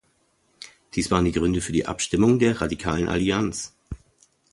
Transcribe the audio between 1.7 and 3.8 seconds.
die Abstimmung der Radikalen Allianz.